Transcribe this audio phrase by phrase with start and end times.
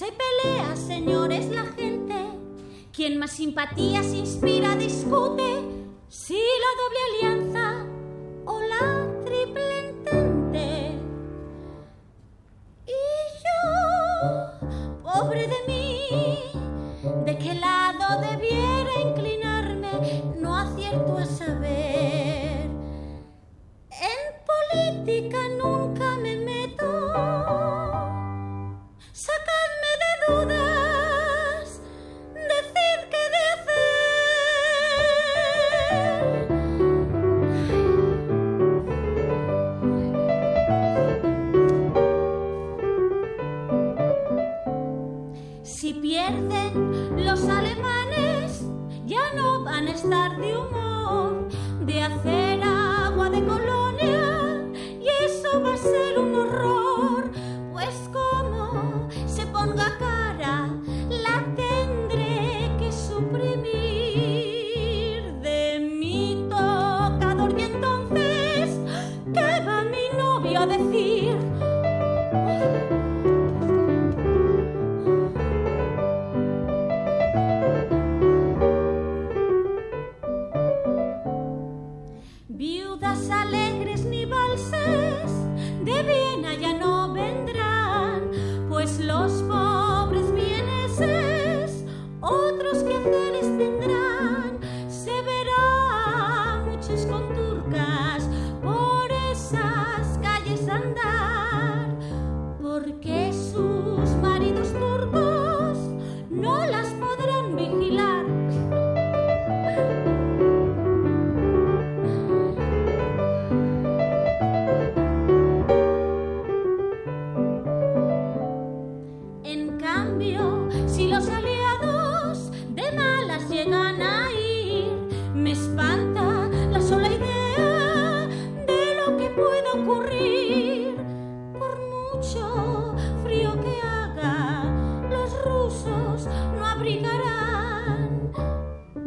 [0.00, 2.14] Se pelea, señores, la gente.
[2.90, 5.60] Quien más simpatías inspira, discute.
[6.08, 7.84] Si la doble alianza
[8.46, 10.92] o la triple entente.
[12.86, 13.02] Y
[13.44, 13.60] yo,
[15.02, 16.08] pobre de mí,
[17.26, 20.22] ¿de qué lado debiera inclinarme?
[20.38, 22.70] No acierto a saber.
[23.90, 25.79] En política nunca
[47.16, 48.64] los alemanes,
[49.06, 51.48] ya no van a estar de humor
[51.86, 53.69] de hacer agua de color.
[83.50, 85.30] alegres ni valses
[85.84, 86.19] de vida.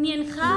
[0.03, 0.53] ni en ja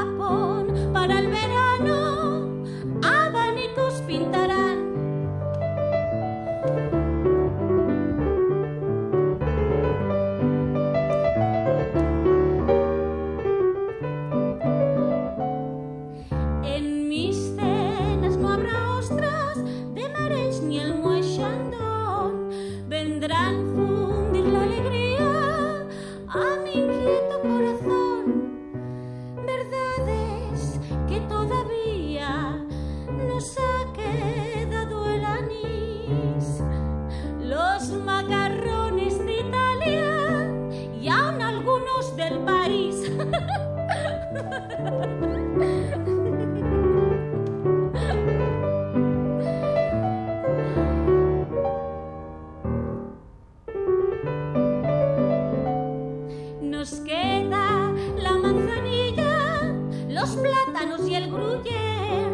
[56.62, 59.74] Nos queda la manzanilla,
[60.08, 62.30] los plátanos y el gruyer,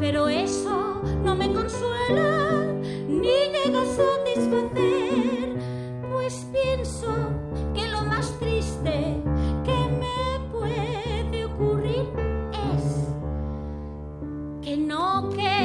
[0.00, 0.28] pero
[14.98, 15.57] no que